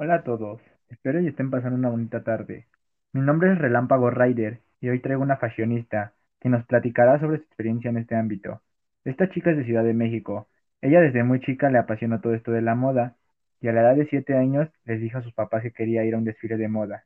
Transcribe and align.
Hola 0.00 0.14
a 0.14 0.22
todos, 0.22 0.60
espero 0.90 1.20
y 1.20 1.26
estén 1.26 1.50
pasando 1.50 1.76
una 1.76 1.88
bonita 1.88 2.22
tarde. 2.22 2.68
Mi 3.12 3.20
nombre 3.20 3.52
es 3.52 3.58
Relámpago 3.58 4.10
Rider 4.10 4.60
y 4.80 4.90
hoy 4.90 5.00
traigo 5.00 5.24
una 5.24 5.38
fashionista 5.38 6.12
que 6.40 6.48
nos 6.48 6.64
platicará 6.66 7.18
sobre 7.18 7.38
su 7.38 7.42
experiencia 7.42 7.90
en 7.90 7.96
este 7.96 8.14
ámbito. 8.14 8.62
Esta 9.04 9.28
chica 9.28 9.50
es 9.50 9.56
de 9.56 9.64
Ciudad 9.64 9.82
de 9.82 9.94
México. 9.94 10.46
Ella 10.82 11.00
desde 11.00 11.24
muy 11.24 11.40
chica 11.40 11.68
le 11.68 11.78
apasionó 11.78 12.20
todo 12.20 12.34
esto 12.34 12.52
de 12.52 12.62
la 12.62 12.76
moda 12.76 13.16
y 13.60 13.66
a 13.66 13.72
la 13.72 13.80
edad 13.80 13.96
de 13.96 14.06
7 14.06 14.36
años 14.36 14.68
les 14.84 15.00
dijo 15.00 15.18
a 15.18 15.22
sus 15.22 15.32
papás 15.32 15.64
que 15.64 15.72
quería 15.72 16.04
ir 16.04 16.14
a 16.14 16.18
un 16.18 16.24
desfile 16.24 16.56
de 16.58 16.68
moda, 16.68 17.02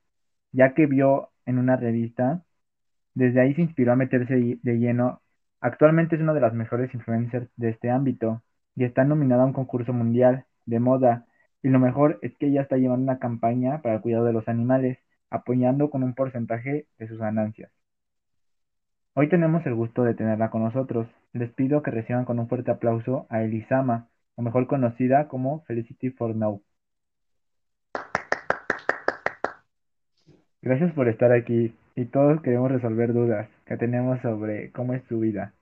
ya 0.52 0.74
que 0.74 0.84
vio 0.84 1.30
en 1.46 1.56
una 1.56 1.76
revista, 1.76 2.42
desde 3.14 3.40
ahí 3.40 3.54
se 3.54 3.62
inspiró 3.62 3.92
a 3.92 3.96
meterse 3.96 4.34
de 4.34 4.78
lleno. 4.78 5.22
Actualmente 5.62 6.16
es 6.16 6.20
una 6.20 6.34
de 6.34 6.42
las 6.42 6.52
mejores 6.52 6.92
influencers 6.92 7.48
de 7.56 7.70
este 7.70 7.88
ámbito 7.88 8.42
y 8.76 8.84
está 8.84 9.04
nominada 9.04 9.44
a 9.44 9.46
un 9.46 9.54
concurso 9.54 9.94
mundial 9.94 10.44
de 10.66 10.78
moda 10.78 11.24
y 11.62 11.68
lo 11.68 11.78
mejor 11.78 12.18
es 12.22 12.34
que 12.36 12.46
ella 12.46 12.62
está 12.62 12.76
llevando 12.76 13.04
una 13.04 13.18
campaña 13.18 13.82
para 13.82 13.96
el 13.96 14.00
cuidado 14.00 14.24
de 14.24 14.32
los 14.32 14.48
animales, 14.48 14.98
apoyando 15.30 15.90
con 15.90 16.02
un 16.02 16.14
porcentaje 16.14 16.86
de 16.98 17.08
sus 17.08 17.18
ganancias. 17.18 17.70
Hoy 19.14 19.28
tenemos 19.28 19.64
el 19.66 19.74
gusto 19.74 20.02
de 20.04 20.14
tenerla 20.14 20.50
con 20.50 20.62
nosotros. 20.62 21.06
Les 21.32 21.52
pido 21.52 21.82
que 21.82 21.90
reciban 21.90 22.24
con 22.24 22.38
un 22.38 22.48
fuerte 22.48 22.70
aplauso 22.70 23.26
a 23.30 23.42
Elisama, 23.42 24.08
o 24.34 24.42
mejor 24.42 24.66
conocida 24.66 25.28
como 25.28 25.60
Felicity 25.64 26.10
for 26.10 26.34
Now. 26.34 26.62
Gracias 30.62 30.92
por 30.94 31.08
estar 31.08 31.32
aquí 31.32 31.74
y 31.94 32.06
todos 32.06 32.40
queremos 32.40 32.70
resolver 32.70 33.12
dudas 33.12 33.48
que 33.66 33.76
tenemos 33.76 34.20
sobre 34.20 34.70
cómo 34.72 34.94
es 34.94 35.02
su 35.04 35.20
vida. 35.20 35.52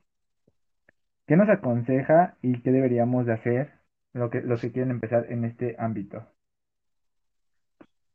¿Qué 1.27 1.37
nos 1.37 1.49
aconseja 1.49 2.35
y 2.43 2.61
qué 2.61 2.71
deberíamos 2.71 3.27
de 3.27 3.33
hacer 3.33 3.80
lo 4.13 4.31
que, 4.31 4.41
los 4.41 4.61
que 4.61 4.73
quieren 4.73 4.91
empezar 4.91 5.27
en 5.31 5.45
este 5.45 5.77
ámbito? 5.79 6.27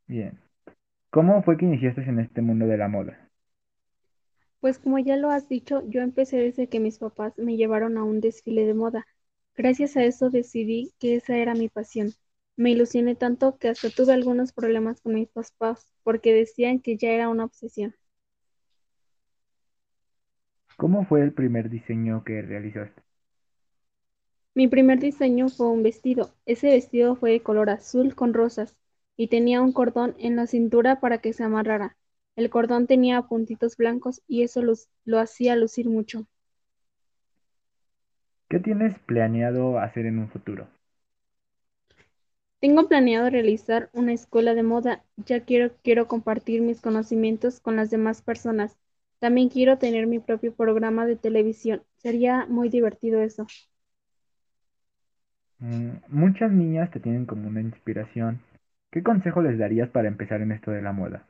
Bien. 0.08 0.40
¿Cómo 1.10 1.42
fue 1.44 1.58
que 1.58 1.66
iniciaste 1.66 2.02
en 2.04 2.20
este 2.20 2.42
mundo 2.42 2.68
de 2.68 2.78
la 2.78 2.88
moda? 2.88 3.30
Pues 4.60 4.80
como 4.80 5.00
ya 5.00 5.16
lo 5.16 5.30
has 5.30 5.48
dicho, 5.48 5.84
yo 5.88 6.02
empecé 6.02 6.38
desde 6.38 6.68
que 6.68 6.80
mis 6.80 7.00
papás 7.00 7.38
me 7.38 7.56
llevaron 7.56 7.98
a 7.98 8.04
un 8.04 8.20
desfile 8.20 8.66
de 8.66 8.74
moda. 8.74 9.06
Gracias 9.56 9.96
a 9.96 10.04
eso 10.04 10.30
decidí 10.30 10.94
que 11.00 11.16
esa 11.16 11.38
era 11.38 11.54
mi 11.54 11.70
pasión. 11.70 12.12
Me 12.58 12.72
ilusioné 12.72 13.16
tanto 13.16 13.58
que 13.58 13.70
hasta 13.70 13.90
tuve 13.90 14.14
algunos 14.14 14.54
problemas 14.54 15.02
con 15.02 15.14
mis 15.14 15.30
papás 15.30 15.88
porque 16.04 16.34
decían 16.34 16.80
que 16.80 16.98
ya 16.98 17.12
era 17.12 17.30
una 17.30 17.46
obsesión. 17.46 17.96
¿Cómo 20.78 21.06
fue 21.06 21.22
el 21.22 21.34
primer 21.34 21.70
diseño 21.70 22.24
que 22.24 22.42
realizaste? 22.42 23.02
Mi 24.56 24.68
primer 24.68 25.00
diseño 25.00 25.50
fue 25.50 25.68
un 25.70 25.84
vestido. 25.84 26.34
Ese 26.48 26.70
vestido 26.70 27.16
fue 27.16 27.30
de 27.30 27.44
color 27.44 27.70
azul 27.70 28.16
con 28.16 28.34
rosas 28.34 28.76
y 29.18 29.28
tenía 29.28 29.62
un 29.62 29.72
cordón 29.72 30.16
en 30.18 30.36
la 30.36 30.48
cintura 30.48 31.00
para 31.00 31.20
que 31.20 31.34
se 31.34 31.44
amarrara. 31.44 31.96
El 32.36 32.50
cordón 32.50 32.88
tenía 32.88 33.22
puntitos 33.22 33.78
blancos 33.78 34.24
y 34.28 34.44
eso 34.44 34.62
lo 35.04 35.20
hacía 35.20 35.56
lucir 35.56 35.88
mucho. 35.88 36.26
¿Qué 38.50 38.60
tienes 38.60 38.98
planeado 39.00 39.78
hacer 39.78 40.06
en 40.06 40.20
un 40.20 40.30
futuro? 40.30 40.68
Tengo 42.62 42.88
planeado 42.88 43.30
realizar 43.30 43.90
una 43.94 44.14
escuela 44.14 44.56
de 44.56 44.64
moda, 44.64 45.04
ya 45.18 45.42
quiero, 45.42 45.74
quiero 45.84 46.08
compartir 46.08 46.62
mis 46.62 46.82
conocimientos 46.82 47.60
con 47.60 47.76
las 47.76 47.90
demás 47.90 48.22
personas. 48.22 48.78
También 49.20 49.50
quiero 49.50 49.78
tener 49.78 50.08
mi 50.08 50.20
propio 50.20 50.54
programa 50.54 51.06
de 51.06 51.16
televisión. 51.16 51.84
Sería 51.98 52.46
muy 52.48 52.70
divertido 52.70 53.22
eso. 53.22 53.48
Mm, 55.66 55.98
muchas 56.10 56.52
niñas 56.52 56.92
te 56.92 57.00
tienen 57.00 57.26
como 57.26 57.48
una 57.48 57.60
inspiración. 57.60 58.40
¿Qué 58.92 59.02
consejo 59.02 59.42
les 59.42 59.58
darías 59.58 59.90
para 59.90 60.08
empezar 60.08 60.42
en 60.42 60.52
esto 60.52 60.70
de 60.70 60.84
la 60.84 60.94
moda? 60.94 61.26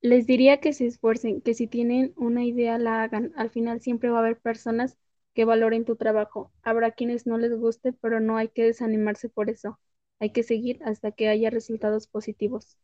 Les 0.00 0.26
diría 0.26 0.58
que 0.60 0.72
se 0.72 0.86
esfuercen, 0.86 1.40
que 1.40 1.54
si 1.54 1.68
tienen 1.68 2.12
una 2.16 2.44
idea 2.44 2.78
la 2.78 3.02
hagan. 3.04 3.32
Al 3.36 3.50
final 3.50 3.80
siempre 3.80 4.10
va 4.10 4.18
a 4.18 4.20
haber 4.22 4.38
personas 4.38 4.98
que 5.34 5.44
valoren 5.44 5.84
tu 5.84 5.96
trabajo. 5.96 6.52
Habrá 6.62 6.90
quienes 6.90 7.26
no 7.26 7.38
les 7.38 7.52
guste, 7.54 7.92
pero 7.92 8.20
no 8.20 8.36
hay 8.36 8.48
que 8.48 8.64
desanimarse 8.64 9.28
por 9.28 9.50
eso. 9.50 9.78
Hay 10.20 10.30
que 10.30 10.42
seguir 10.42 10.80
hasta 10.84 11.12
que 11.12 11.28
haya 11.28 11.50
resultados 11.50 12.08
positivos. 12.08 12.76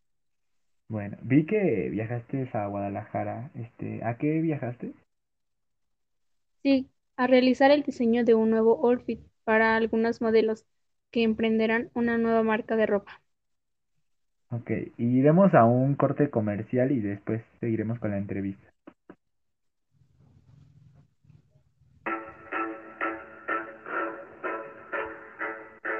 Bueno, 0.88 1.18
vi 1.22 1.46
que 1.46 1.88
viajaste 1.90 2.48
a 2.52 2.66
Guadalajara. 2.68 3.50
Este, 3.54 4.02
¿a 4.04 4.16
qué 4.18 4.40
viajaste? 4.40 4.92
Sí, 6.64 6.90
a 7.16 7.26
realizar 7.28 7.70
el 7.70 7.84
diseño 7.84 8.24
de 8.24 8.34
un 8.34 8.50
nuevo 8.50 8.84
outfit 8.88 9.20
para 9.44 9.76
algunos 9.76 10.20
modelos 10.20 10.64
que 11.10 11.22
emprenderán 11.22 11.90
una 11.94 12.18
nueva 12.18 12.42
marca 12.42 12.76
de 12.76 12.86
ropa. 12.86 13.20
Ok, 14.50 14.70
iremos 14.98 15.54
a 15.54 15.64
un 15.64 15.94
corte 15.96 16.30
comercial 16.30 16.92
y 16.92 17.00
después 17.00 17.42
seguiremos 17.60 17.98
con 17.98 18.10
la 18.12 18.18
entrevista. 18.18 18.72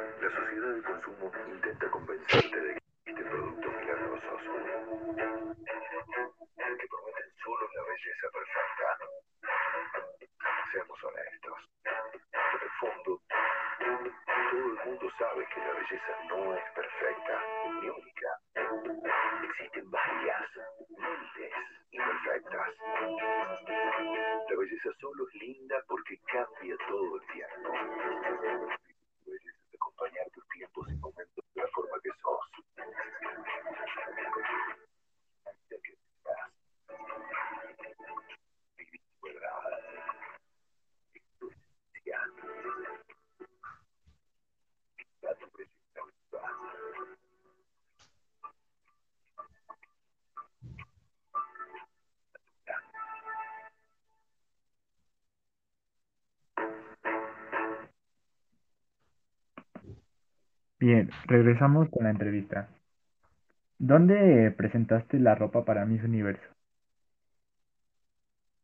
La 0.05 0.31
sociedad 0.31 0.75
de 0.75 0.83
consumo 0.83 1.33
intenta 1.53 1.91
convencerte 1.91 2.61
de 2.61 2.75
que 2.75 2.81
existen 3.11 3.31
productos 3.31 3.73
milagrosos 3.81 4.41
que 6.57 6.87
prometen 6.89 7.29
solo 7.43 7.69
la 7.75 7.83
belleza 7.91 8.27
perfecta. 8.33 8.87
Seamos 10.73 11.05
honestos. 11.05 11.24
Todo 15.05 15.11
el 15.11 15.11
mundo 15.11 15.11
sabe 15.19 15.47
que 15.53 15.61
la 15.61 15.73
belleza 15.73 16.13
no 16.29 16.55
es 16.55 16.65
perfecta 16.75 17.43
ni 17.81 17.89
única. 17.89 18.29
Existen 19.45 19.91
varias, 19.91 20.49
miles 20.89 21.53
imperfectas. 21.91 22.69
La 24.49 24.57
belleza 24.57 24.91
solo 25.01 25.29
es 25.29 25.35
linda 25.35 25.77
porque 25.89 26.19
cambia 26.27 26.77
todo 26.89 27.17
el 27.17 27.27
tiempo. 27.33 28.94
Bien, 60.85 61.11
regresamos 61.27 61.89
con 61.91 62.05
la 62.05 62.11
entrevista. 62.11 62.69
¿Dónde 63.79 64.51
presentaste 64.51 65.21
la 65.21 65.37
ropa 65.37 65.65
para 65.65 65.87
Miss 65.87 66.03
Universo? 66.03 66.43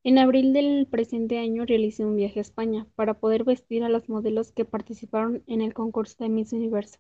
En 0.05 0.19
abril 0.19 0.53
del 0.53 0.87
presente 0.91 1.39
año 1.39 1.65
realicé 1.65 2.05
un 2.05 2.15
viaje 2.17 2.39
a 2.39 2.43
España 2.43 2.87
para 2.97 3.15
poder 3.15 3.45
vestir 3.45 3.83
a 3.83 3.89
las 3.89 4.11
modelos 4.11 4.53
que 4.53 4.67
participaron 4.67 5.43
en 5.47 5.63
el 5.63 5.73
concurso 5.73 6.17
de 6.23 6.29
Miss 6.29 6.53
Universo. 6.53 6.99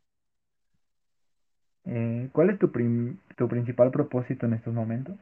Eh, 1.84 2.30
¿cuál 2.32 2.48
es 2.50 2.58
tu, 2.58 2.72
prim- 2.72 3.18
tu 3.36 3.46
principal 3.46 3.90
propósito 3.90 4.46
en 4.46 4.54
estos 4.54 4.72
momentos? 4.72 5.18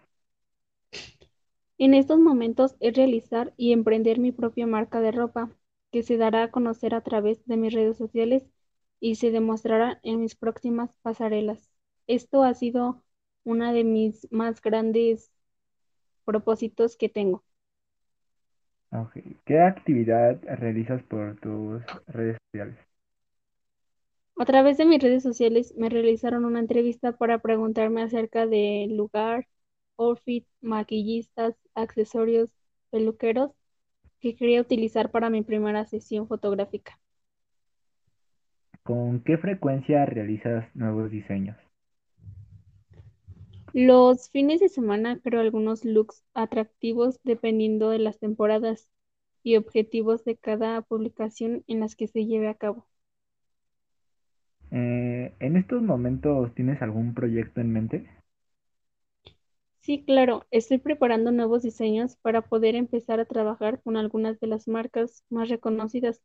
En 1.78 1.94
estos 1.94 2.20
momentos 2.20 2.76
es 2.78 2.94
realizar 2.94 3.54
y 3.56 3.72
emprender 3.72 4.20
mi 4.20 4.32
propia 4.32 4.66
marca 4.66 5.00
de 5.00 5.12
ropa, 5.12 5.50
que 5.90 6.02
se 6.02 6.18
dará 6.18 6.44
a 6.44 6.50
conocer 6.50 6.94
a 6.94 7.00
través 7.00 7.44
de 7.46 7.56
mis 7.56 7.72
redes 7.72 7.96
sociales 7.96 8.46
y 9.00 9.16
se 9.16 9.30
demostrará 9.30 10.00
en 10.02 10.20
mis 10.20 10.34
próximas 10.34 10.94
pasarelas. 11.02 11.70
Esto 12.06 12.42
ha 12.42 12.54
sido 12.54 13.02
una 13.44 13.72
de 13.72 13.84
mis 13.84 14.30
más 14.32 14.60
grandes 14.60 15.30
propósitos 16.24 16.96
que 16.96 17.08
tengo. 17.08 17.44
¿Qué 19.44 19.60
actividad 19.60 20.40
realizas 20.42 21.02
por 21.02 21.38
tus 21.40 21.82
redes 22.06 22.38
sociales? 22.50 22.76
A 24.38 24.44
través 24.46 24.78
de 24.78 24.86
mis 24.86 25.02
redes 25.02 25.22
sociales 25.22 25.74
me 25.76 25.90
realizaron 25.90 26.44
una 26.44 26.60
entrevista 26.60 27.12
para 27.16 27.40
preguntarme 27.40 28.02
acerca 28.02 28.46
del 28.46 28.96
lugar, 28.96 29.46
outfit, 29.98 30.46
maquillistas, 30.60 31.54
accesorios, 31.74 32.50
peluqueros 32.90 33.52
que 34.20 34.36
quería 34.36 34.60
utilizar 34.62 35.10
para 35.10 35.30
mi 35.30 35.42
primera 35.42 35.86
sesión 35.86 36.28
fotográfica. 36.28 36.98
¿Con 38.88 39.20
qué 39.20 39.38
frecuencia 39.38 40.04
realizas 40.04 40.66
nuevos 40.74 41.12
diseños? 41.12 41.56
Los 43.72 44.28
fines 44.28 44.60
de 44.60 44.68
semana 44.68 45.20
creo 45.22 45.40
algunos 45.40 45.82
looks 45.86 46.22
atractivos 46.34 47.18
dependiendo 47.24 47.88
de 47.88 47.98
las 47.98 48.18
temporadas 48.18 48.90
y 49.42 49.56
objetivos 49.56 50.22
de 50.26 50.36
cada 50.36 50.82
publicación 50.82 51.64
en 51.66 51.80
las 51.80 51.96
que 51.96 52.08
se 52.08 52.26
lleve 52.26 52.48
a 52.48 52.54
cabo. 52.56 52.86
Eh, 54.70 55.34
¿en 55.40 55.56
estos 55.58 55.82
momentos 55.82 56.54
tienes 56.54 56.80
algún 56.80 57.12
proyecto 57.12 57.60
en 57.60 57.70
mente? 57.70 58.06
Sí, 59.80 60.04
claro, 60.04 60.46
estoy 60.52 60.78
preparando 60.78 61.32
nuevos 61.32 61.62
diseños 61.62 62.16
para 62.16 62.42
poder 62.42 62.74
empezar 62.76 63.18
a 63.20 63.24
trabajar 63.24 63.80
con 63.82 63.96
algunas 63.96 64.38
de 64.40 64.46
las 64.46 64.68
marcas 64.68 65.24
más 65.30 65.48
reconocidas 65.48 66.22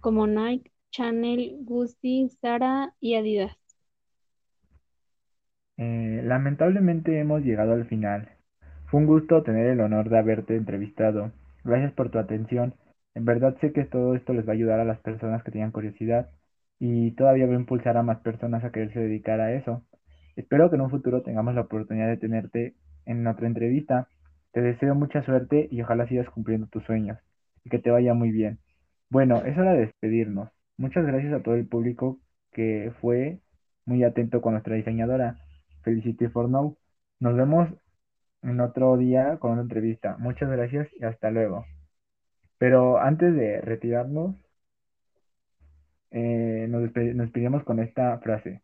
como 0.00 0.26
Nike, 0.26 0.72
Chanel, 0.90 1.58
Gucci, 1.64 2.28
Zara 2.40 2.94
y 3.00 3.14
Adidas. 3.14 3.56
Eh, 5.78 6.22
lamentablemente 6.24 7.18
hemos 7.20 7.42
llegado 7.42 7.72
al 7.74 7.86
final. 7.86 8.30
Fue 8.86 9.00
un 9.00 9.06
gusto 9.06 9.42
tener 9.42 9.66
el 9.68 9.80
honor 9.80 10.08
de 10.10 10.18
haberte 10.18 10.56
entrevistado. 10.56 11.32
Gracias 11.64 11.92
por 11.94 12.10
tu 12.10 12.18
atención. 12.18 12.74
En 13.14 13.24
verdad 13.24 13.56
sé 13.60 13.72
que 13.72 13.84
todo 13.84 14.14
esto 14.14 14.32
les 14.34 14.46
va 14.46 14.52
a 14.52 14.54
ayudar 14.54 14.80
a 14.80 14.84
las 14.84 15.00
personas 15.00 15.42
que 15.44 15.50
tengan 15.50 15.72
curiosidad 15.72 16.30
y 16.78 17.12
todavía 17.12 17.46
va 17.46 17.52
a 17.54 17.56
impulsar 17.56 17.96
a 17.96 18.02
más 18.02 18.20
personas 18.20 18.64
a 18.64 18.70
quererse 18.72 19.00
dedicar 19.00 19.40
a 19.40 19.54
eso. 19.54 19.82
Espero 20.36 20.68
que 20.70 20.76
en 20.76 20.82
un 20.82 20.90
futuro 20.90 21.22
tengamos 21.22 21.54
la 21.54 21.62
oportunidad 21.62 22.08
de 22.08 22.18
tenerte 22.18 22.74
en 23.06 23.26
otra 23.26 23.46
entrevista. 23.46 24.08
Te 24.52 24.60
deseo 24.62 24.94
mucha 24.94 25.22
suerte 25.24 25.68
y 25.70 25.82
ojalá 25.82 26.06
sigas 26.08 26.28
cumpliendo 26.30 26.66
tus 26.68 26.84
sueños 26.84 27.18
y 27.64 27.70
que 27.70 27.78
te 27.78 27.90
vaya 27.90 28.14
muy 28.14 28.30
bien. 28.30 28.58
Bueno, 29.10 29.42
es 29.44 29.56
hora 29.58 29.72
de 29.74 29.80
despedirnos. 29.86 30.50
Muchas 30.78 31.06
gracias 31.06 31.32
a 31.34 31.42
todo 31.42 31.54
el 31.54 31.66
público 31.68 32.18
que 32.52 32.92
fue 33.00 33.40
muy 33.86 34.04
atento 34.04 34.40
con 34.42 34.52
nuestra 34.54 34.76
diseñadora. 34.76 35.38
Felicity 35.82 36.28
for 36.28 36.48
Now. 36.48 36.76
Nos 37.20 37.36
vemos 37.36 37.68
en 38.42 38.60
otro 38.60 38.96
día 38.98 39.38
con 39.38 39.52
una 39.52 39.62
entrevista. 39.62 40.16
Muchas 40.18 40.50
gracias 40.50 40.88
y 41.00 41.04
hasta 41.04 41.30
luego. 41.30 41.66
Pero 42.58 42.98
antes 42.98 43.34
de 43.34 43.60
retirarnos, 43.62 44.36
eh, 46.10 46.66
nos, 46.68 46.82
despe- 46.84 47.14
nos 47.14 47.26
despedimos 47.26 47.64
con 47.64 47.80
esta 47.80 48.18
frase. 48.20 48.62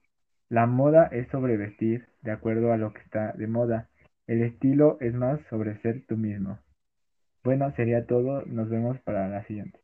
La 0.49 0.67
moda 0.67 1.06
es 1.12 1.29
sobre 1.31 1.56
vestir 1.56 2.06
de 2.23 2.32
acuerdo 2.32 2.73
a 2.73 2.79
lo 2.79 2.93
que 2.93 3.00
está 3.03 3.32
de 3.35 3.47
moda. 3.49 3.91
El 4.26 4.43
estilo 4.43 4.99
es 5.00 5.14
más 5.14 5.41
sobre 5.50 5.81
ser 5.82 6.05
tú 6.06 6.17
mismo. 6.17 6.59
Bueno, 7.44 7.73
sería 7.76 8.06
todo. 8.06 8.44
Nos 8.47 8.70
vemos 8.70 9.00
para 9.03 9.29
la 9.29 9.44
siguiente. 9.47 9.81